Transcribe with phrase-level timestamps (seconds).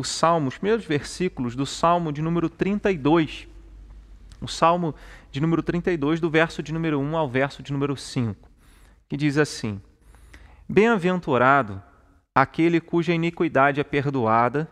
[0.00, 3.46] o Salmo, os primeiros versículos do Salmo de número 32.
[4.40, 4.94] O Salmo
[5.30, 8.48] de número 32, do verso de número 1 ao verso de número 5,
[9.06, 9.78] que diz assim:
[10.66, 11.82] Bem-aventurado
[12.34, 14.66] aquele cuja iniquidade é perdoada,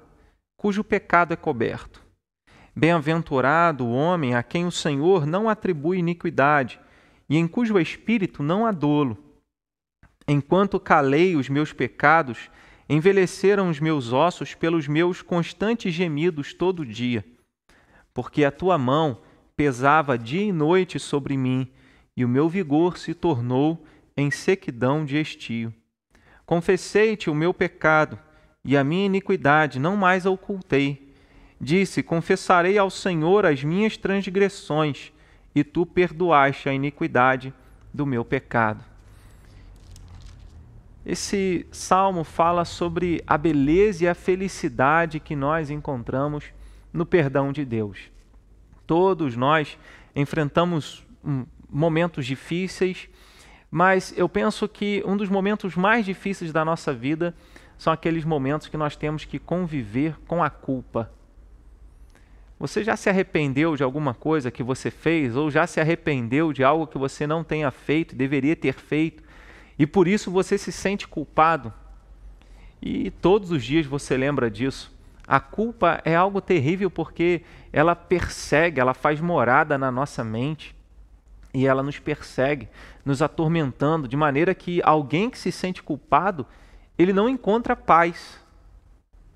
[0.57, 2.03] cujo pecado é coberto.
[2.75, 6.81] Bem-aventurado o homem a quem o Senhor não atribui iniquidade
[7.29, 9.19] e em cujo espírito não há dolo.
[10.27, 12.49] Enquanto calei os meus pecados,
[12.89, 17.25] envelheceram os meus ossos pelos meus constantes gemidos todo dia.
[18.15, 19.21] Porque a tua mão
[19.57, 21.69] pesava dia e noite sobre mim,
[22.17, 23.85] e o meu vigor se tornou
[24.17, 25.73] em sequidão de estio.
[26.47, 28.19] Confessei-te o meu pecado,
[28.65, 31.15] e a minha iniquidade não mais a ocultei.
[31.61, 35.13] Disse: Confessarei ao Senhor as minhas transgressões,
[35.55, 37.53] e tu perdoaste a iniquidade
[37.93, 38.85] do meu pecado.
[41.09, 46.45] Esse salmo fala sobre a beleza e a felicidade que nós encontramos
[46.93, 48.11] no perdão de Deus.
[48.87, 49.79] Todos nós
[50.15, 53.09] enfrentamos hum, momentos difíceis,
[53.71, 57.35] mas eu penso que um dos momentos mais difíceis da nossa vida
[57.79, 61.11] são aqueles momentos que nós temos que conviver com a culpa.
[62.59, 66.63] Você já se arrependeu de alguma coisa que você fez ou já se arrependeu de
[66.63, 69.23] algo que você não tenha feito, deveria ter feito,
[69.79, 71.73] e por isso você se sente culpado?
[72.81, 74.97] E todos os dias você lembra disso.
[75.27, 80.75] A culpa é algo terrível porque ela persegue, ela faz morada na nossa mente
[81.53, 82.69] e ela nos persegue,
[83.05, 86.47] nos atormentando, de maneira que alguém que se sente culpado,
[86.99, 88.41] ele não encontra paz.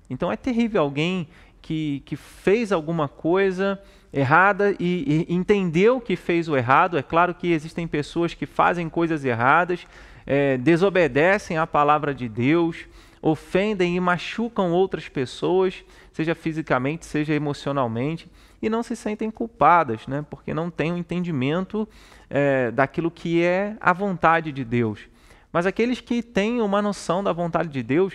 [0.09, 1.27] Então é terrível alguém
[1.61, 6.97] que, que fez alguma coisa errada e, e, entendeu que fez o errado.
[6.97, 9.87] É claro que existem pessoas que fazem coisas erradas,
[10.25, 12.85] é, desobedecem à palavra de Deus,
[13.21, 18.29] ofendem e machucam outras pessoas, seja fisicamente, seja emocionalmente
[18.61, 20.25] e não se sentem culpadas, né?
[20.29, 21.87] porque não têm o um entendimento
[22.29, 25.07] é, daquilo que é a vontade de Deus.
[25.51, 28.13] Mas aqueles que têm uma noção da vontade de Deus,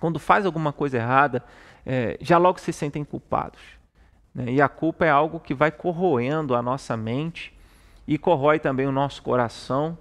[0.00, 1.44] quando faz alguma coisa errada,
[1.84, 3.60] é, já logo se sentem culpados.
[4.34, 4.52] Né?
[4.52, 7.56] E a culpa é algo que vai corroendo a nossa mente
[8.06, 9.96] e corrói também o nosso coração.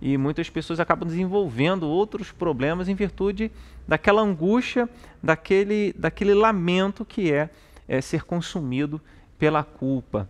[0.00, 3.50] E muitas pessoas acabam desenvolvendo outros problemas em virtude
[3.86, 4.88] daquela angústia,
[5.22, 7.50] daquele, daquele lamento que é
[7.88, 9.00] é, ser consumido
[9.38, 10.28] pela culpa.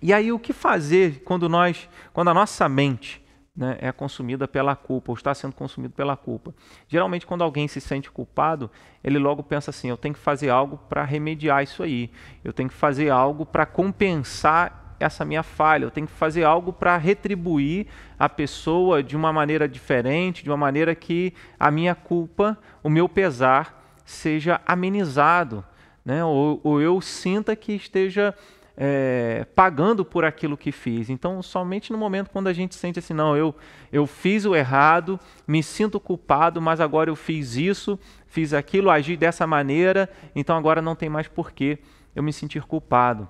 [0.00, 3.22] E aí o que fazer quando nós, quando a nossa mente
[3.54, 6.54] né, é consumida pela culpa ou está sendo consumido pela culpa?
[6.88, 8.70] Geralmente quando alguém se sente culpado,
[9.04, 12.10] ele logo pensa assim: eu tenho que fazer algo para remediar isso aí,
[12.42, 16.72] eu tenho que fazer algo para compensar essa minha falha, eu tenho que fazer algo
[16.72, 17.86] para retribuir
[18.18, 23.08] a pessoa de uma maneira diferente, de uma maneira que a minha culpa, o meu
[23.08, 25.64] pesar seja amenizado
[26.04, 26.24] né?
[26.24, 28.34] ou, ou eu sinta que esteja
[28.76, 31.10] é, pagando por aquilo que fiz.
[31.10, 33.54] Então, somente no momento quando a gente sente assim, não, eu,
[33.92, 39.16] eu fiz o errado, me sinto culpado, mas agora eu fiz isso, fiz aquilo, agi
[39.16, 41.78] dessa maneira, então agora não tem mais porquê
[42.14, 43.28] eu me sentir culpado.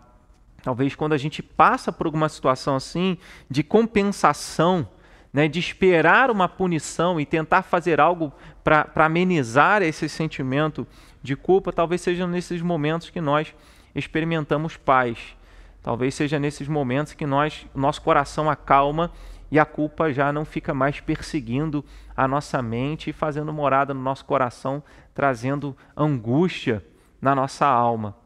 [0.63, 3.19] Talvez quando a gente passa por alguma situação assim,
[3.51, 4.89] de compensação,
[5.33, 10.87] né, de esperar uma punição e tentar fazer algo para amenizar esse sentimento
[11.23, 13.55] de culpa, talvez sejam nesses momentos que nós
[13.95, 15.19] experimentamos paz.
[15.83, 19.11] Talvez seja nesses momentos que nós, nosso coração acalma
[19.51, 21.85] e a culpa já não fica mais perseguindo
[22.17, 26.85] a nossa mente e fazendo morada no nosso coração, trazendo angústia
[27.21, 28.22] na nossa alma.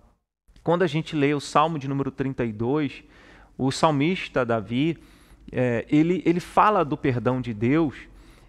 [0.66, 3.04] Quando a gente lê o Salmo de número 32,
[3.56, 4.98] o salmista Davi,
[5.52, 7.94] é, ele, ele fala do perdão de Deus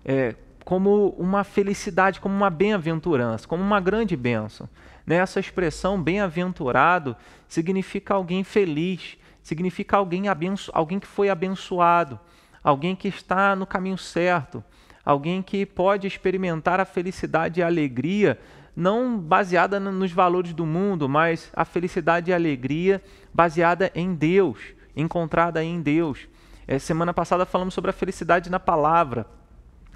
[0.04, 0.34] é,
[0.66, 4.68] como uma felicidade, como uma bem-aventurança, como uma grande bênção.
[5.06, 5.18] Né?
[5.18, 7.16] Essa expressão bem-aventurado
[7.48, 12.20] significa alguém feliz, significa alguém, abenço, alguém que foi abençoado,
[12.64, 14.64] alguém que está no caminho certo,
[15.06, 18.40] alguém que pode experimentar a felicidade e a alegria,
[18.78, 23.02] não baseada nos valores do mundo, mas a felicidade e a alegria
[23.34, 24.60] baseada em Deus,
[24.96, 26.28] encontrada em Deus.
[26.68, 29.26] É, semana passada falamos sobre a felicidade na palavra.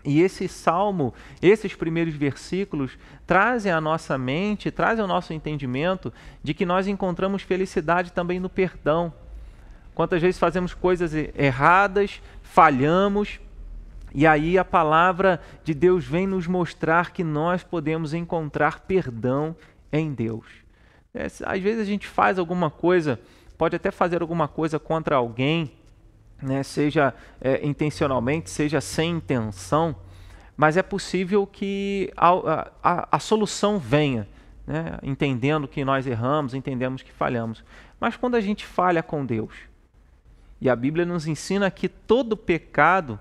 [0.03, 1.13] E esse salmo,
[1.43, 2.97] esses primeiros versículos,
[3.27, 6.11] trazem à nossa mente, trazem ao nosso entendimento
[6.41, 9.13] de que nós encontramos felicidade também no perdão.
[9.93, 13.39] Quantas vezes fazemos coisas erradas, falhamos,
[14.13, 19.55] e aí a palavra de Deus vem nos mostrar que nós podemos encontrar perdão
[19.91, 20.45] em Deus.
[21.13, 23.19] É, às vezes a gente faz alguma coisa,
[23.57, 25.71] pode até fazer alguma coisa contra alguém,
[26.41, 29.95] né, seja é, intencionalmente, seja sem intenção,
[30.57, 34.27] mas é possível que a, a, a solução venha.
[34.67, 34.97] né?
[35.01, 37.63] entendendo que nós erramos, entendemos que falhamos.
[37.99, 39.53] Mas quando a gente falha com Deus,
[40.59, 43.19] e a Bíblia nos ensina que todo pecado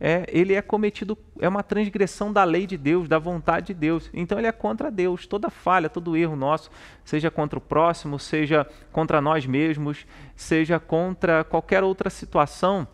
[0.00, 4.10] é, ele é cometido, é uma transgressão da lei de Deus, da vontade de Deus.
[4.12, 5.26] Então ele é contra Deus.
[5.26, 6.70] Toda falha, todo erro nosso,
[7.04, 12.86] seja contra o próximo, seja contra nós mesmos, seja contra qualquer outra situação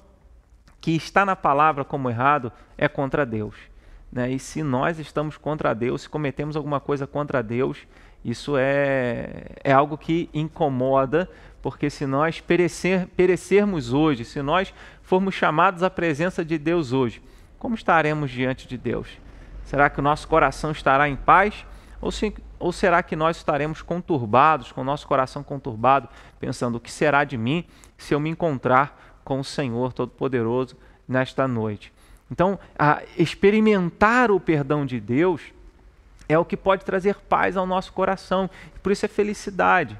[0.81, 3.55] que está na palavra como errado, é contra Deus.
[4.11, 4.31] Né?
[4.31, 7.87] E se nós estamos contra Deus, se cometemos alguma coisa contra Deus,
[8.25, 11.29] isso é, é algo que incomoda,
[11.63, 14.73] porque se nós perecer, perecermos hoje, se nós
[15.11, 17.21] formos chamados à presença de Deus hoje,
[17.59, 19.09] como estaremos diante de Deus?
[19.65, 21.67] Será que o nosso coração estará em paz?
[22.01, 26.09] Ou, se, ou será que nós estaremos conturbados, com o nosso coração conturbado,
[26.39, 27.65] pensando o que será de mim
[27.99, 30.77] se eu me encontrar com o Senhor Todo-Poderoso
[31.09, 31.93] nesta noite?
[32.31, 32.57] Então,
[33.19, 35.43] experimentar o perdão de Deus
[36.29, 38.49] é o que pode trazer paz ao nosso coração,
[38.81, 39.99] por isso é felicidade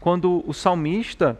[0.00, 1.38] quando o salmista,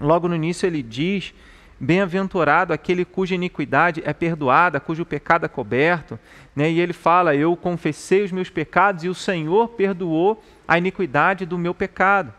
[0.00, 1.32] logo no início, ele diz:
[1.78, 6.18] Bem-aventurado aquele cuja iniquidade é perdoada, cujo pecado é coberto.
[6.54, 6.70] Né?
[6.70, 11.58] E ele fala: Eu confessei os meus pecados e o Senhor perdoou a iniquidade do
[11.58, 12.32] meu pecado.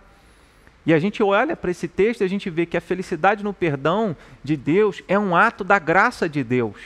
[0.86, 3.54] E a gente olha para esse texto e a gente vê que a felicidade no
[3.54, 6.78] perdão de Deus é um ato da graça de Deus.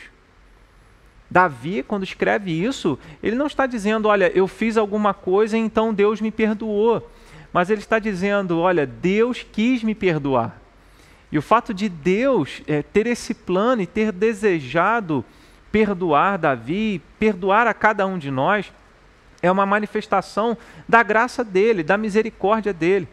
[1.30, 6.22] Davi, quando escreve isso, ele não está dizendo, olha, eu fiz alguma coisa, então Deus
[6.22, 7.08] me perdoou
[7.52, 10.60] mas ele está dizendo: olha, Deus quis me perdoar.
[11.32, 15.24] E o fato de Deus é, ter esse plano e ter desejado
[15.72, 18.72] perdoar Davi, perdoar a cada um de nós,
[19.42, 23.08] é uma manifestação da graça dele, da misericórdia dele.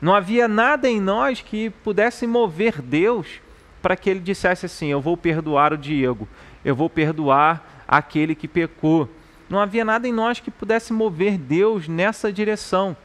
[0.00, 3.40] Não havia nada em nós que pudesse mover Deus
[3.82, 6.28] para que ele dissesse assim: Eu vou perdoar o Diego,
[6.64, 9.08] eu vou perdoar aquele que pecou.
[9.48, 12.96] Não havia nada em nós que pudesse mover Deus nessa direção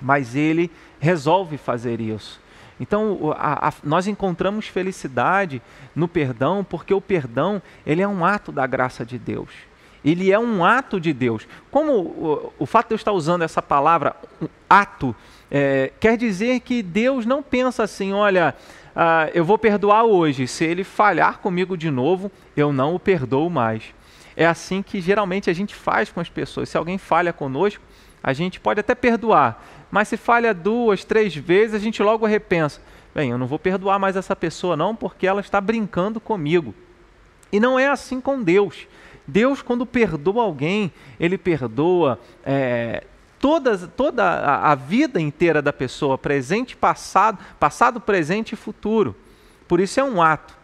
[0.00, 0.70] mas ele
[1.00, 2.40] resolve fazer isso.
[2.78, 5.62] Então, a, a, nós encontramos felicidade
[5.94, 9.48] no perdão, porque o perdão ele é um ato da graça de Deus.
[10.04, 11.48] Ele é um ato de Deus.
[11.70, 15.16] Como o, o fato de eu estar usando essa palavra, um ato,
[15.50, 18.54] é, quer dizer que Deus não pensa assim, olha,
[18.94, 23.50] uh, eu vou perdoar hoje, se ele falhar comigo de novo, eu não o perdoo
[23.50, 23.82] mais.
[24.36, 26.68] É assim que geralmente a gente faz com as pessoas.
[26.68, 27.82] Se alguém falha conosco,
[28.22, 32.80] a gente pode até perdoar, mas se falha duas, três vezes, a gente logo repensa:
[33.14, 36.74] bem, eu não vou perdoar mais essa pessoa, não, porque ela está brincando comigo.
[37.52, 38.86] E não é assim com Deus.
[39.26, 43.04] Deus, quando perdoa alguém, ele perdoa é,
[43.40, 49.16] toda, toda a, a vida inteira da pessoa, presente, passado, passado, presente e futuro.
[49.66, 50.56] Por isso é um ato.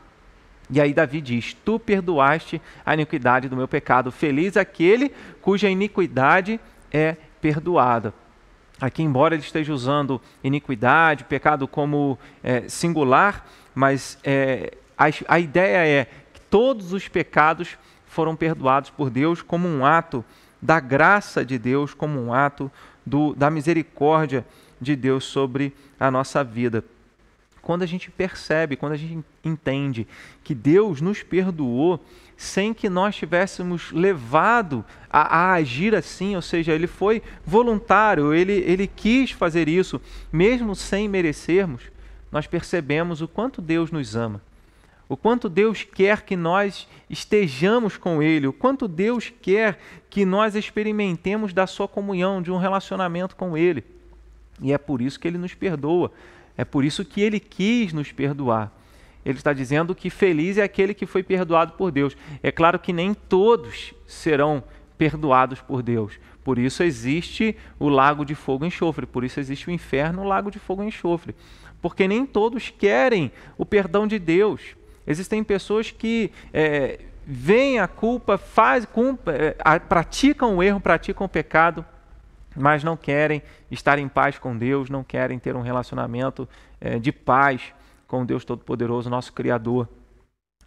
[0.70, 4.12] E aí Davi diz: Tu perdoaste a iniquidade do meu pecado.
[4.12, 6.60] Feliz aquele cuja iniquidade
[6.90, 8.14] é perdoada.
[8.80, 15.86] Aqui, embora ele esteja usando iniquidade, pecado como é, singular, mas é, a, a ideia
[15.86, 20.24] é que todos os pecados foram perdoados por Deus como um ato
[20.60, 22.70] da graça de Deus, como um ato
[23.04, 24.46] do, da misericórdia
[24.80, 26.84] de Deus sobre a nossa vida.
[27.60, 30.06] Quando a gente percebe, quando a gente entende
[30.42, 32.04] que Deus nos perdoou,
[32.42, 38.52] sem que nós tivéssemos levado a, a, agir assim, ou seja, ele foi voluntário, ele,
[38.52, 40.00] ele quis fazer isso,
[40.32, 41.84] mesmo sem merecermos,
[42.32, 44.43] nós percebemos o quanto Deus nos ama,
[45.08, 49.78] o quanto Deus quer que nós estejamos com Ele, o quanto Deus quer
[50.10, 53.84] que nós experimentemos da Sua comunhão, de um relacionamento com Ele.
[54.60, 56.10] E é por isso que Ele nos perdoa,
[56.56, 58.72] é por isso que Ele quis nos perdoar.
[59.24, 62.17] Ele está dizendo que feliz é aquele que foi perdoado por Deus.
[62.43, 64.62] É claro que nem todos serão
[64.98, 66.19] perdoados por Deus.
[66.44, 69.06] Por isso existe o lago de fogo e enxofre.
[69.06, 71.34] Por isso existe o inferno, o lago de fogo e enxofre.
[71.81, 74.60] Porque nem todos querem o perdão de Deus.
[75.06, 81.29] Existem pessoas que é, veem a culpa, faz, culpa, é, praticam o erro, praticam o
[81.29, 81.84] pecado,
[82.56, 86.48] mas não querem estar em paz com Deus, não querem ter um relacionamento
[86.81, 87.72] é, de paz
[88.12, 89.88] com Deus Todo-Poderoso, nosso Criador.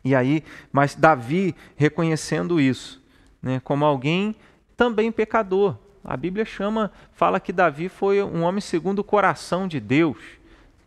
[0.03, 2.99] E aí, mas Davi reconhecendo isso,
[3.39, 4.35] né, como alguém
[4.75, 5.75] também pecador.
[6.03, 10.17] A Bíblia chama, fala que Davi foi um homem segundo o coração de Deus,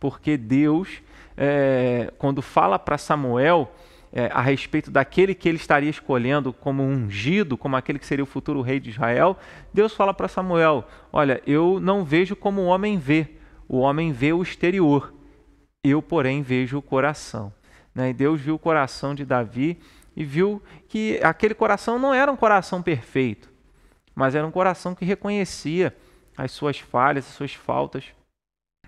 [0.01, 1.01] porque Deus,
[1.37, 3.73] é, quando fala para Samuel
[4.11, 8.27] é, a respeito daquele que ele estaria escolhendo como ungido, como aquele que seria o
[8.27, 9.37] futuro rei de Israel,
[9.73, 13.27] Deus fala para Samuel: Olha, eu não vejo como o homem vê,
[13.65, 15.13] o homem vê o exterior,
[15.83, 17.53] eu, porém, vejo o coração.
[17.93, 18.09] Né?
[18.09, 19.79] E Deus viu o coração de Davi
[20.15, 23.49] e viu que aquele coração não era um coração perfeito,
[24.13, 25.95] mas era um coração que reconhecia
[26.37, 28.05] as suas falhas, as suas faltas.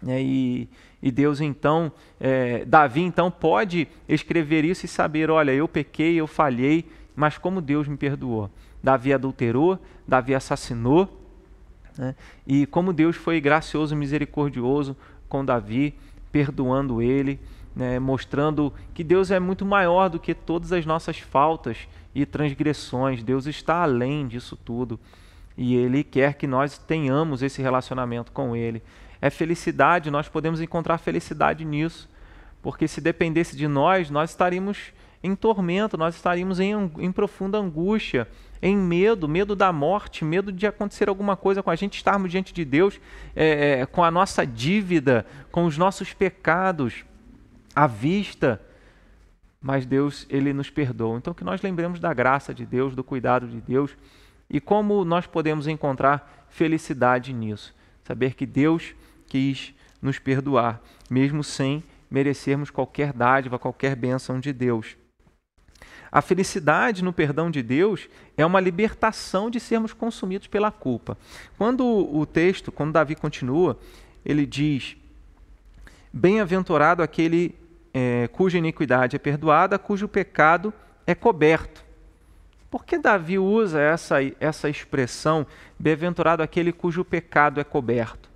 [0.01, 0.21] Né?
[0.21, 0.69] E,
[1.01, 6.27] e, Deus então, é, Davi então pode escrever isso e saber, olha, eu pequei, eu
[6.27, 8.49] falhei, mas como Deus me perdoou.
[8.83, 11.07] Davi adulterou, Davi assassinou,
[11.97, 12.15] né?
[12.47, 14.97] e como Deus foi gracioso e misericordioso
[15.29, 15.93] com Davi,
[16.31, 17.39] perdoando ele,
[17.75, 17.99] né?
[17.99, 21.77] mostrando que Deus é muito maior do que todas as nossas faltas
[22.13, 23.23] e transgressões.
[23.23, 24.99] Deus está além disso tudo
[25.57, 28.81] e Ele quer que nós tenhamos esse relacionamento com Ele.
[29.21, 32.09] É felicidade, nós podemos encontrar felicidade nisso,
[32.61, 34.91] porque se dependesse de nós, nós estaríamos
[35.23, 38.27] em tormento, nós estaríamos em, em profunda angústia,
[38.61, 42.53] em medo, medo da morte, medo de acontecer alguma coisa com a gente, estarmos diante
[42.53, 42.99] de Deus
[43.35, 47.05] é, é, com a nossa dívida, com os nossos pecados
[47.75, 48.61] à vista.
[49.61, 51.17] Mas Deus, Ele nos perdoa.
[51.17, 53.95] Então, que nós lembremos da graça de Deus, do cuidado de Deus
[54.49, 57.73] e como nós podemos encontrar felicidade nisso?
[58.03, 58.93] Saber que Deus
[59.27, 64.97] quis nos perdoar, mesmo sem merecermos qualquer dádiva, qualquer bênção de Deus.
[66.11, 71.17] A felicidade no perdão de Deus é uma libertação de sermos consumidos pela culpa.
[71.57, 73.79] Quando o texto, quando Davi continua,
[74.25, 74.97] ele diz:
[76.11, 77.55] Bem-aventurado aquele
[77.93, 80.73] é, cuja iniquidade é perdoada, cujo pecado
[81.07, 81.83] é coberto.
[82.69, 85.45] Por que Davi usa essa, essa expressão,
[85.79, 88.29] bem-aventurado aquele cujo pecado é coberto?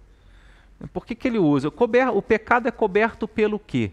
[0.93, 1.69] Por que, que ele usa?
[1.69, 3.91] O, cober, o pecado é coberto pelo quê?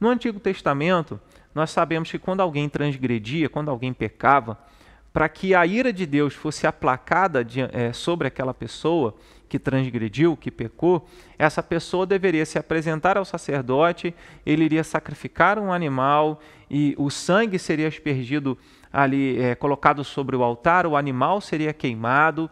[0.00, 1.20] No Antigo Testamento,
[1.54, 4.58] nós sabemos que quando alguém transgredia, quando alguém pecava,
[5.12, 9.14] para que a ira de Deus fosse aplacada de, é, sobre aquela pessoa
[9.48, 11.06] que transgrediu, que pecou,
[11.38, 14.12] essa pessoa deveria se apresentar ao sacerdote,
[14.44, 18.58] ele iria sacrificar um animal e o sangue seria aspergido
[18.92, 22.50] ali é, colocado sobre o altar, o animal seria queimado.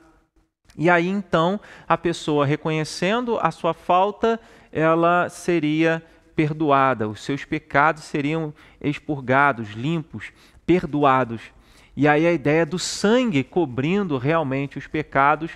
[0.78, 4.38] E aí então a pessoa reconhecendo a sua falta,
[4.70, 6.00] ela seria
[6.34, 10.32] perdoada, os seus pecados seriam expurgados, limpos,
[10.66, 11.40] perdoados.
[11.96, 15.52] E aí a ideia do sangue cobrindo realmente os pecados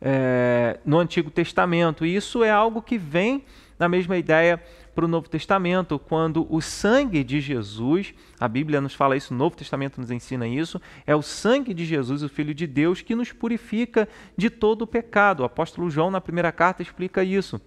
[0.00, 2.06] é, no Antigo Testamento.
[2.06, 3.44] E isso é algo que vem
[3.78, 4.62] na mesma ideia
[4.94, 9.36] para o Novo Testamento, quando o sangue de Jesus, a Bíblia nos fala isso, o
[9.36, 13.14] Novo Testamento nos ensina isso, é o sangue de Jesus, o Filho de Deus, que
[13.14, 15.40] nos purifica de todo o pecado.
[15.40, 17.60] O apóstolo João, na primeira carta, explica isso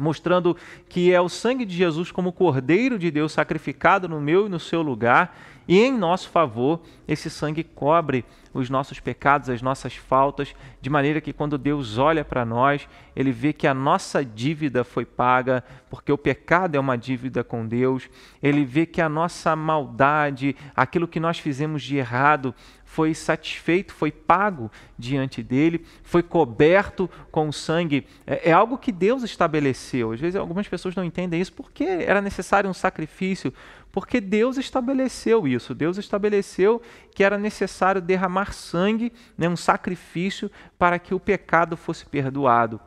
[0.00, 0.56] mostrando
[0.88, 4.58] que é o sangue de Jesus como Cordeiro de Deus sacrificado no meu e no
[4.58, 5.36] seu lugar,
[5.68, 11.20] e em nosso favor, esse sangue cobre os nossos pecados, as nossas faltas, de maneira
[11.20, 16.10] que quando Deus olha para nós, ele vê que a nossa dívida foi paga, porque
[16.10, 18.10] o pecado é uma dívida com Deus,
[18.42, 22.52] ele vê que a nossa maldade, aquilo que nós fizemos de errado,
[22.90, 24.68] foi satisfeito, foi pago
[24.98, 28.04] diante dele, foi coberto com sangue.
[28.26, 30.10] É, é, algo que Deus estabeleceu.
[30.10, 33.54] Às vezes algumas pessoas não entendem isso porque era necessário um sacrifício,
[33.92, 35.72] porque Deus estabeleceu isso.
[35.72, 36.82] Deus estabeleceu
[37.14, 42.80] que era necessário derramar sangue, né, um sacrifício, para que o pecado fosse perdoado.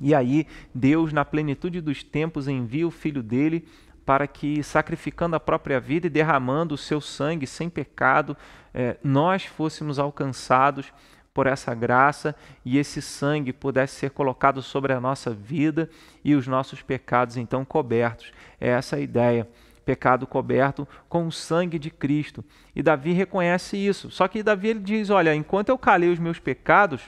[0.00, 3.66] E aí, Deus, na plenitude dos tempos, envia o filho dele
[4.06, 8.36] para que, sacrificando a própria vida e derramando o seu sangue sem pecado,
[8.72, 10.92] eh, nós fôssemos alcançados
[11.34, 12.34] por essa graça
[12.64, 15.90] e esse sangue pudesse ser colocado sobre a nossa vida
[16.24, 18.32] e os nossos pecados então cobertos.
[18.60, 19.48] É essa a ideia
[19.84, 22.44] pecado coberto com o sangue de Cristo.
[22.74, 24.10] E Davi reconhece isso.
[24.10, 27.02] Só que Davi ele diz: Olha, enquanto eu calei os meus pecados,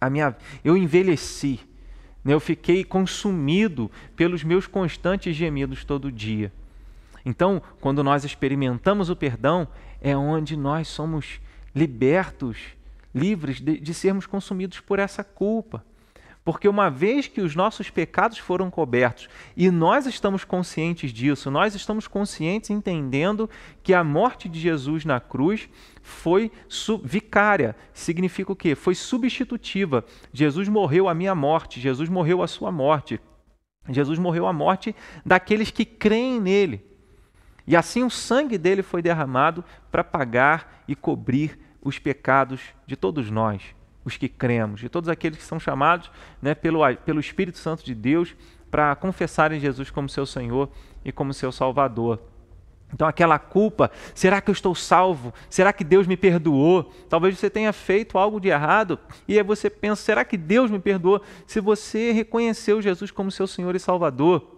[0.00, 1.60] a minha, eu envelheci?
[2.32, 6.52] Eu fiquei consumido pelos meus constantes gemidos todo dia.
[7.24, 9.66] Então, quando nós experimentamos o perdão,
[10.00, 11.40] é onde nós somos
[11.74, 12.58] libertos,
[13.14, 15.84] livres de, de sermos consumidos por essa culpa.
[16.46, 21.74] Porque uma vez que os nossos pecados foram cobertos e nós estamos conscientes disso, nós
[21.74, 23.50] estamos conscientes entendendo
[23.82, 25.68] que a morte de Jesus na cruz
[26.00, 26.52] foi
[27.02, 27.74] vicária.
[27.92, 28.76] Significa o quê?
[28.76, 30.04] Foi substitutiva.
[30.32, 33.20] Jesus morreu a minha morte, Jesus morreu a sua morte.
[33.88, 36.86] Jesus morreu a morte daqueles que creem nele.
[37.66, 43.32] E assim o sangue dele foi derramado para pagar e cobrir os pecados de todos
[43.32, 43.75] nós
[44.06, 47.92] os que cremos, de todos aqueles que são chamados né, pelo, pelo Espírito Santo de
[47.92, 48.36] Deus
[48.70, 50.70] para confessarem Jesus como seu Senhor
[51.04, 52.20] e como seu Salvador.
[52.94, 55.34] Então, aquela culpa, será que eu estou salvo?
[55.50, 56.84] Será que Deus me perdoou?
[57.08, 58.96] Talvez você tenha feito algo de errado
[59.26, 61.20] e aí você pensa: será que Deus me perdoou?
[61.48, 64.56] Se você reconheceu Jesus como seu Senhor e Salvador,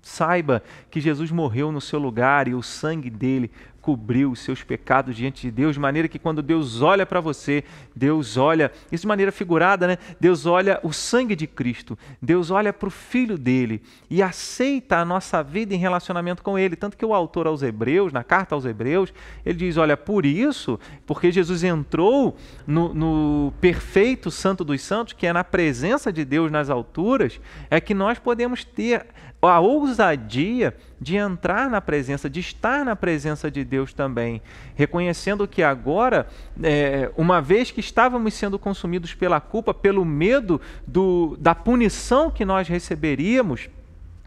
[0.00, 5.16] saiba que Jesus morreu no seu lugar e o sangue dele cobriu os seus pecados
[5.16, 9.08] diante de Deus, de maneira que quando Deus olha para você, Deus olha, isso de
[9.08, 9.98] maneira figurada, né?
[10.18, 15.04] Deus olha o sangue de Cristo, Deus olha para o Filho dele e aceita a
[15.04, 16.76] nossa vida em relacionamento com Ele.
[16.76, 19.12] Tanto que o autor aos Hebreus, na carta aos Hebreus,
[19.44, 25.26] ele diz: Olha, por isso, porque Jesus entrou no, no perfeito Santo dos Santos, que
[25.26, 29.06] é na presença de Deus nas alturas, é que nós podemos ter
[29.48, 34.42] a ousadia de entrar na presença, de estar na presença de Deus também,
[34.74, 36.28] reconhecendo que agora,
[36.62, 42.44] é, uma vez que estávamos sendo consumidos pela culpa, pelo medo do, da punição que
[42.44, 43.70] nós receberíamos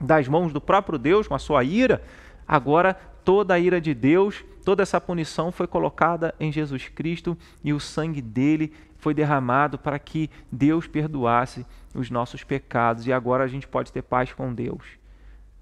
[0.01, 2.01] das mãos do próprio Deus com a sua ira,
[2.48, 7.72] agora toda a ira de Deus, toda essa punição foi colocada em Jesus Cristo e
[7.72, 13.05] o sangue dele foi derramado para que Deus perdoasse os nossos pecados.
[13.05, 15.02] E agora a gente pode ter paz com Deus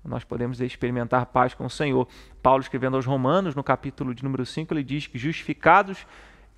[0.03, 2.08] nós podemos experimentar paz com o Senhor.
[2.41, 6.05] Paulo, escrevendo aos Romanos, no capítulo de número 5, ele diz que justificados,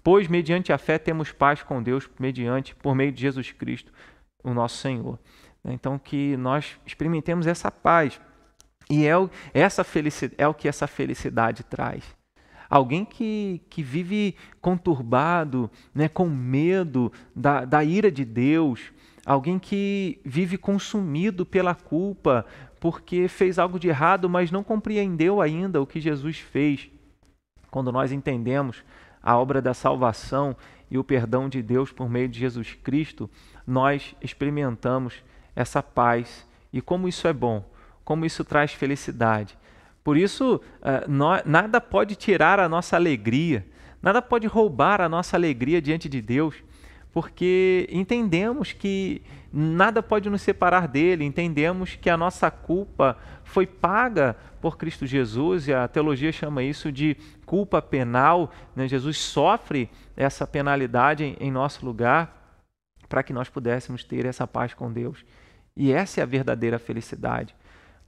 [0.04, 3.92] pois mediante a fé temos paz com Deus, mediante, por meio de Jesus Cristo,
[4.44, 5.20] o nosso Senhor.
[5.66, 8.20] Então, que nós experimentemos essa paz.
[8.90, 9.86] E é o, essa
[10.38, 12.04] é o que essa felicidade traz.
[12.70, 18.92] Alguém que, que vive conturbado, né, com medo da, da ira de Deus,
[19.26, 22.46] alguém que vive consumido pela culpa,
[22.84, 26.90] porque fez algo de errado, mas não compreendeu ainda o que Jesus fez.
[27.72, 28.84] Quando nós entendemos
[29.22, 30.54] a obra da salvação
[30.92, 33.30] e o perdão de Deus por meio de Jesus Cristo,
[33.66, 35.24] nós experimentamos
[35.56, 36.46] essa paz.
[36.74, 37.64] E como isso é bom,
[38.04, 39.58] como isso traz felicidade.
[40.04, 41.06] Por isso, eh,
[41.46, 43.66] nada pode tirar a nossa alegria,
[44.02, 46.62] nada pode roubar a nossa alegria diante de Deus
[47.14, 49.22] porque entendemos que
[49.54, 55.68] nada pode nos separar dele, entendemos que a nossa culpa foi paga por Cristo Jesus,
[55.68, 57.16] e a teologia chama isso de
[57.46, 58.52] culpa penal.
[58.76, 58.88] Né?
[58.88, 62.42] Jesus sofre essa penalidade em, em nosso lugar
[63.08, 65.24] para que nós pudéssemos ter essa paz com Deus.
[65.78, 67.56] E essa é a verdadeira felicidade.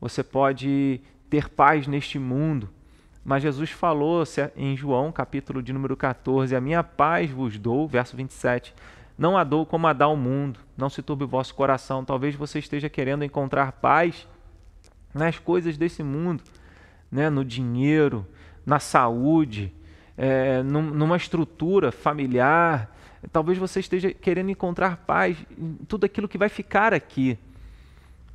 [0.02, 2.70] Você pode ter paz neste mundo,
[3.26, 4.24] mas Jesus falou
[4.56, 8.72] em João, capítulo de número 14, a minha paz vos dou, verso 27,
[9.18, 12.06] não a dou como a dá o mundo, não se turbe o vosso coração.
[12.06, 14.28] Talvez você esteja querendo encontrar paz
[15.12, 16.44] nas coisas desse mundo,
[17.12, 17.28] né?
[17.32, 18.28] no dinheiro,
[18.64, 19.74] na saúde,
[20.16, 22.96] é, numa estrutura familiar.
[23.32, 27.40] Talvez você esteja querendo encontrar paz em tudo aquilo que vai ficar aqui.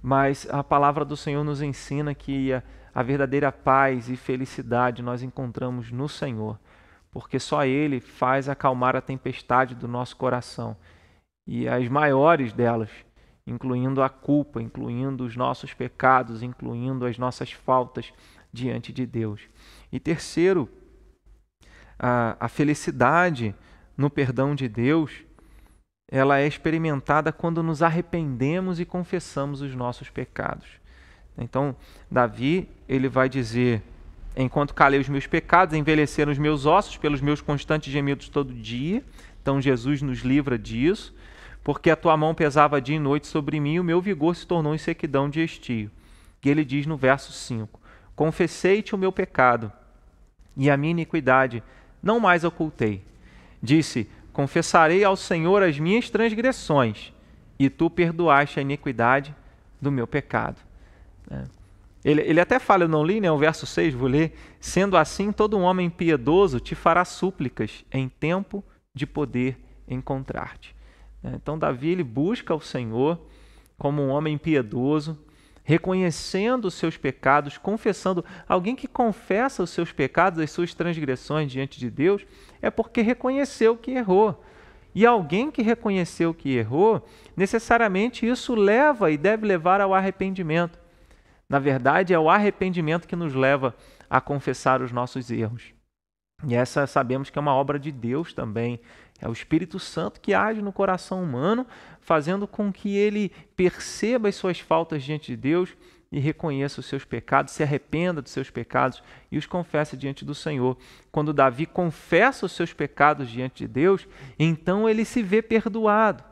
[0.03, 2.51] Mas a palavra do Senhor nos ensina que
[2.95, 6.59] a, verdadeira paz e felicidade nós encontramos no Senhor
[7.11, 10.77] porque só Ele faz acalmar a tempestade do nosso coração
[11.47, 12.91] e as maiores delas,
[13.47, 18.13] incluindo a culpa, incluindo os nossos pecados, incluindo as nossas faltas
[18.53, 19.41] diante de Deus.
[19.91, 20.69] E terceiro,
[21.99, 23.55] a, a felicidade
[23.97, 25.25] no perdão de Deus,
[26.09, 30.81] ela é experimentada quando nos arrependemos e confessamos os nossos pecados.
[31.37, 31.75] Então,
[32.11, 33.83] Davi, ele vai dizer
[34.37, 39.03] Enquanto calei os meus pecados, envelheceram os meus ossos pelos meus constantes gemidos todo dia.
[39.43, 41.15] Então Jesus nos livra disso.
[41.63, 44.47] Porque a tua mão pesava dia e noite sobre mim, e o meu vigor se
[44.47, 45.91] tornou em sequidão de estio.
[46.43, 47.79] E ele diz no verso 5:
[48.17, 49.71] Confessei-te o meu pecado,
[50.57, 51.63] e a minha iniquidade
[52.03, 53.05] não mais ocultei.
[53.63, 57.13] Disse: Confessarei ao Senhor as minhas transgressões,
[57.59, 59.35] e tu perdoaste a iniquidade
[59.83, 60.70] do meu pecado.
[61.31, 61.45] É.
[62.05, 64.37] Ele, ele até fala, eu não li, né, o verso 6, vou ler.
[64.59, 68.65] Sendo assim, todo homem piedoso te fará súplicas em tempo
[68.95, 70.75] de poder encontrar-te.
[71.23, 73.21] É, então, Davi ele busca o Senhor
[73.77, 75.19] como um homem piedoso,
[75.63, 78.25] reconhecendo os seus pecados, confessando.
[78.49, 82.27] Alguém que confessa os seus pecados, as suas transgressões diante de Deus,
[82.63, 84.43] é porque reconheceu que errou.
[84.95, 90.79] E alguém que reconheceu que errou, necessariamente isso leva e deve levar ao arrependimento.
[91.51, 93.75] Na verdade, é o arrependimento que nos leva
[94.09, 95.75] a confessar os nossos erros.
[96.47, 98.81] E essa sabemos que é uma obra de Deus também.
[99.21, 101.67] É o Espírito Santo que age no coração humano,
[102.01, 105.77] fazendo com que ele perceba as suas faltas diante de Deus
[106.13, 110.37] e reconheça os seus pecados, se arrependa dos seus pecados e os confesse diante do
[110.37, 110.79] Senhor.
[111.11, 114.07] Quando Davi confessa os seus pecados diante de Deus,
[114.39, 116.23] então ele se vê perdoado.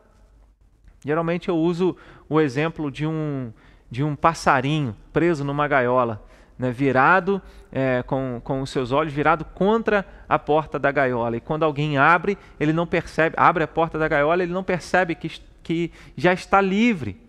[1.04, 1.96] Geralmente eu uso
[2.28, 3.52] o exemplo de um
[3.90, 6.22] de um passarinho preso numa gaiola,
[6.58, 11.36] né, virado é, com, com os seus olhos virado contra a porta da gaiola.
[11.36, 15.14] E quando alguém abre, ele não percebe, abre a porta da gaiola, ele não percebe
[15.14, 15.30] que,
[15.62, 17.20] que já está livre.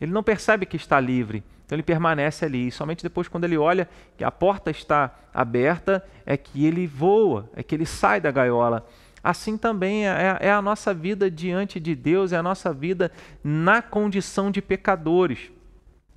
[0.00, 1.42] Ele não percebe que está livre.
[1.64, 2.68] Então ele permanece ali.
[2.68, 7.48] E somente depois, quando ele olha que a porta está aberta, é que ele voa,
[7.56, 8.86] é que ele sai da gaiola.
[9.22, 13.10] Assim também é, é a nossa vida diante de Deus, é a nossa vida
[13.42, 15.50] na condição de pecadores.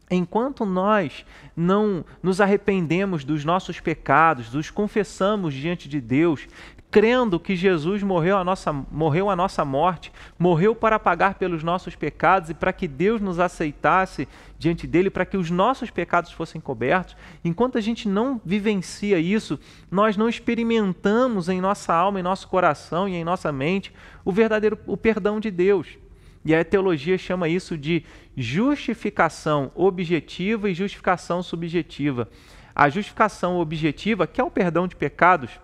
[0.09, 6.47] Enquanto nós não nos arrependemos dos nossos pecados, os confessamos diante de Deus,
[6.89, 11.93] crendo que Jesus morreu a nossa, morreu a nossa morte, morreu para pagar pelos nossos
[11.95, 16.61] pecados e para que Deus nos aceitasse diante dele, para que os nossos pecados fossem
[16.61, 17.17] cobertos.
[17.43, 19.59] Enquanto a gente não vivencia isso,
[19.91, 23.93] nós não experimentamos em nossa alma, em nosso coração e em nossa mente
[24.23, 25.97] o verdadeiro o perdão de Deus.
[26.45, 28.03] E a teologia chama isso de
[28.35, 32.29] justificação objetiva e justificação subjetiva.
[32.75, 35.59] A justificação objetiva, que é o perdão de pecados,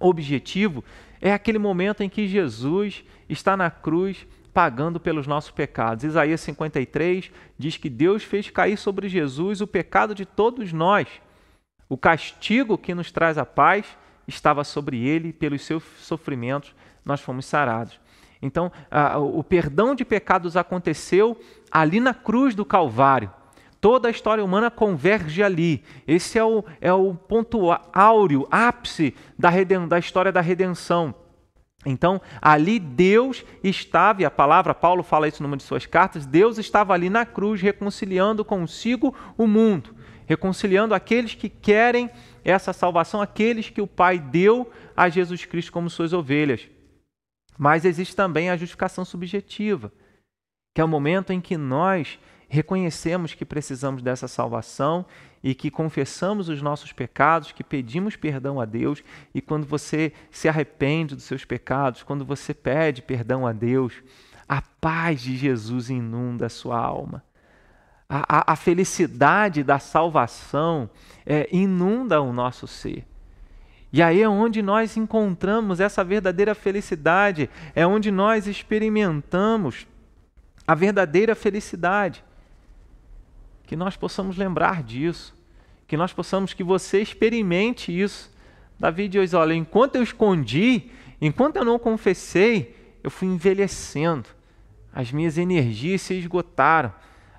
[0.00, 0.84] objetivo
[1.20, 6.04] é aquele momento em que Jesus está na cruz pagando pelos nossos pecados.
[6.04, 11.08] Isaías 53 diz que Deus fez cair sobre Jesus o pecado de todos nós.
[11.88, 13.86] O castigo que nos traz a paz
[14.26, 16.74] estava sobre ele, pelos seus sofrimentos
[17.04, 18.00] nós fomos sarados.
[18.40, 18.70] Então,
[19.34, 21.38] o perdão de pecados aconteceu
[21.70, 23.30] ali na cruz do Calvário.
[23.80, 25.82] Toda a história humana converge ali.
[26.06, 31.14] Esse é o, é o ponto áureo, ápice da, reden, da história da redenção.
[31.84, 36.58] Então, ali Deus estava, e a palavra, Paulo fala isso numa de suas cartas, Deus
[36.58, 39.94] estava ali na cruz reconciliando consigo o mundo,
[40.26, 42.10] reconciliando aqueles que querem
[42.44, 46.68] essa salvação, aqueles que o Pai deu a Jesus Cristo como suas ovelhas.
[47.58, 49.92] Mas existe também a justificação subjetiva,
[50.74, 55.04] que é o momento em que nós reconhecemos que precisamos dessa salvação
[55.42, 59.02] e que confessamos os nossos pecados, que pedimos perdão a Deus,
[59.34, 64.02] e quando você se arrepende dos seus pecados, quando você pede perdão a Deus,
[64.48, 67.24] a paz de Jesus inunda a sua alma.
[68.08, 70.88] A, a, a felicidade da salvação
[71.24, 73.04] é, inunda o nosso ser.
[73.96, 79.86] E aí é onde nós encontramos essa verdadeira felicidade, é onde nós experimentamos
[80.66, 82.22] a verdadeira felicidade.
[83.64, 85.34] Que nós possamos lembrar disso,
[85.88, 88.30] que nós possamos, que você experimente isso.
[88.78, 94.28] Davi diz: Olha, enquanto eu escondi, enquanto eu não confessei, eu fui envelhecendo,
[94.92, 96.92] as minhas energias se esgotaram,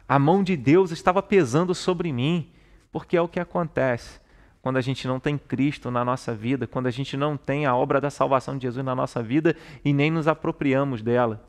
[0.10, 2.50] a mão de Deus estava pesando sobre mim,
[2.92, 4.26] porque é o que acontece
[4.68, 7.74] quando a gente não tem Cristo na nossa vida, quando a gente não tem a
[7.74, 11.42] obra da salvação de Jesus na nossa vida e nem nos apropriamos dela.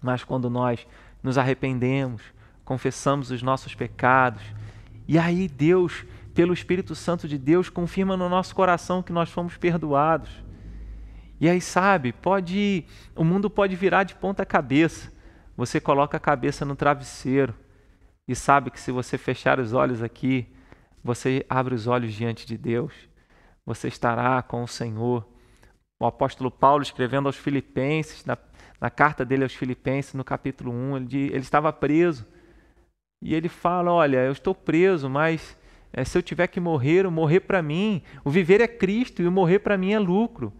[0.00, 0.86] Mas quando nós
[1.24, 2.22] nos arrependemos,
[2.64, 4.44] confessamos os nossos pecados.
[5.08, 9.56] E aí Deus, pelo Espírito Santo de Deus, confirma no nosso coração que nós fomos
[9.56, 10.30] perdoados.
[11.40, 12.84] E aí, sabe, pode
[13.16, 15.12] o mundo pode virar de ponta cabeça.
[15.56, 17.56] Você coloca a cabeça no travesseiro
[18.28, 20.46] e sabe que se você fechar os olhos aqui,
[21.02, 22.92] você abre os olhos diante de Deus.
[23.64, 25.26] Você estará com o Senhor.
[26.00, 28.36] O apóstolo Paulo, escrevendo aos Filipenses, na,
[28.80, 32.26] na carta dele aos Filipenses, no capítulo 1, ele, ele estava preso
[33.22, 35.56] e ele fala: Olha, eu estou preso, mas
[35.92, 39.26] é, se eu tiver que morrer, o morrer para mim, o viver é Cristo e
[39.26, 40.52] o morrer para mim é lucro,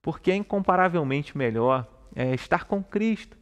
[0.00, 3.36] porque é incomparavelmente melhor é, estar com Cristo.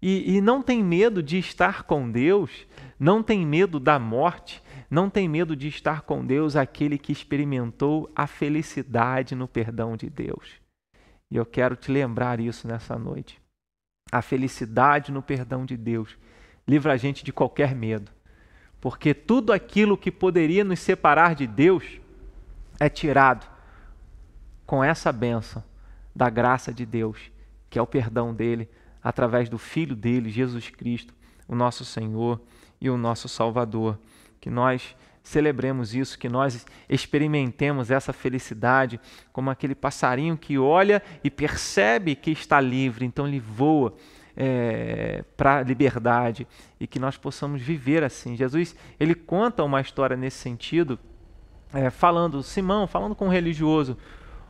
[0.00, 2.66] E, e não tem medo de estar com Deus,
[2.98, 4.62] não tem medo da morte,
[4.92, 10.10] não tem medo de estar com Deus aquele que experimentou a felicidade no perdão de
[10.10, 10.60] Deus.
[11.30, 13.40] E eu quero te lembrar isso nessa noite.
[14.12, 16.18] A felicidade no perdão de Deus
[16.68, 18.12] livra a gente de qualquer medo.
[18.82, 21.98] Porque tudo aquilo que poderia nos separar de Deus
[22.78, 23.50] é tirado
[24.66, 25.64] com essa benção
[26.14, 27.32] da graça de Deus,
[27.70, 28.68] que é o perdão dele
[29.02, 31.14] através do Filho dele, Jesus Cristo,
[31.48, 32.38] o nosso Senhor
[32.78, 33.98] e o nosso Salvador.
[34.42, 39.00] Que nós celebremos isso, que nós experimentemos essa felicidade
[39.32, 43.94] como aquele passarinho que olha e percebe que está livre, então ele voa
[44.36, 46.44] é, para a liberdade
[46.80, 48.34] e que nós possamos viver assim.
[48.34, 50.98] Jesus ele conta uma história nesse sentido,
[51.72, 53.96] é, falando Simão, falando com um religioso.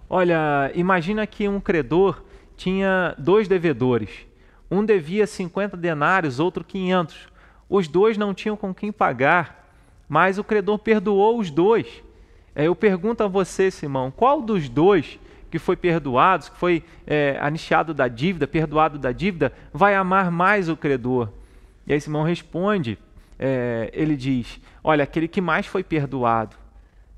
[0.09, 2.25] Olha, imagina que um credor
[2.57, 4.11] tinha dois devedores.
[4.71, 7.29] Um devia 50 denários, outro 500.
[7.69, 9.62] Os dois não tinham com quem pagar,
[10.13, 11.87] mas o credor perdoou os dois.
[12.55, 15.19] É, eu pergunto a você, Simão, qual dos dois
[15.51, 20.69] que foi perdoado, que foi é, anistiado da dívida, perdoado da dívida, vai amar mais
[20.69, 21.31] o credor.
[21.87, 22.99] E aí Simão responde,
[23.39, 26.57] é, ele diz: Olha, aquele que mais foi perdoado.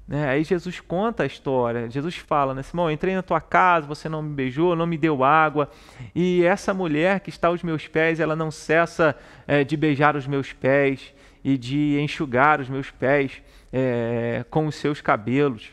[0.07, 0.29] Né?
[0.29, 1.91] Aí Jesus conta a história.
[1.91, 5.25] Jesus fala, né, Simão, entrei na tua casa, você não me beijou, não me deu
[5.25, 5.69] água.
[6.15, 9.17] E essa mulher que está aos meus pés, ela não cessa
[9.49, 11.13] é, de beijar os meus pés
[11.45, 15.73] e de enxugar os meus pés é, com os seus cabelos.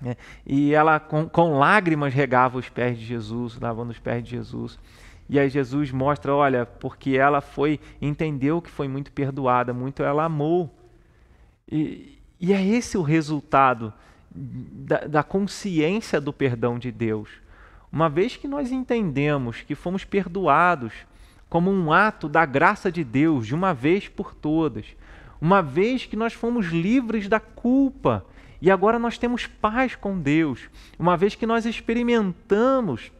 [0.00, 0.16] Né?
[0.46, 4.78] E ela, com, com lágrimas, regava os pés de Jesus, lavando os pés de Jesus.
[5.28, 10.24] E aí Jesus mostra, olha, porque ela foi, entendeu que foi muito perdoada, muito ela
[10.24, 10.72] amou.
[11.70, 13.92] E, e é esse o resultado
[14.30, 17.28] da, da consciência do perdão de Deus.
[17.90, 20.92] Uma vez que nós entendemos que fomos perdoados
[21.52, 24.86] como um ato da graça de Deus, de uma vez por todas,
[25.38, 28.24] uma vez que nós fomos livres da culpa
[28.58, 33.12] e agora nós temos paz com Deus, uma vez que nós experimentamos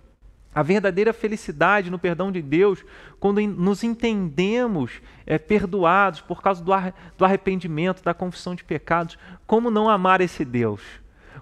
[0.55, 2.83] a verdadeira felicidade no perdão de Deus,
[3.21, 6.73] quando nos entendemos é, perdoados por causa do,
[7.19, 10.81] do arrependimento, da confissão de pecados, como não amar esse Deus?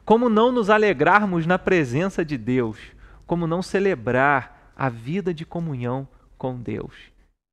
[0.05, 2.79] Como não nos alegrarmos na presença de Deus?
[3.29, 6.09] Como não celebrar a vida de comunhão
[6.41, 6.95] com Deus?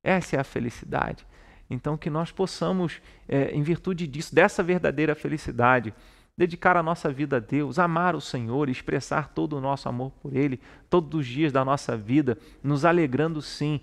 [0.02, 1.26] Essa é a felicidade.
[1.68, 5.92] Então, que nós possamos, é, em virtude disso, dessa verdadeira felicidade,
[6.34, 10.34] dedicar a nossa vida a Deus, amar o Senhor, expressar todo o nosso amor por
[10.34, 13.82] Ele, todos os dias da nossa vida, nos alegrando sim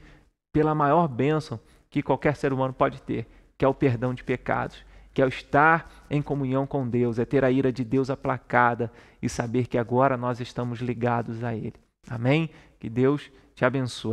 [0.51, 4.83] pela maior bênção que qualquer ser humano pode ter, que é o perdão de pecados,
[5.13, 8.91] que é o estar em comunhão com Deus, é ter a ira de Deus aplacada
[9.21, 11.75] e saber que agora nós estamos ligados a Ele.
[12.09, 12.49] Amém?
[12.79, 14.03] Que Deus te abençoe.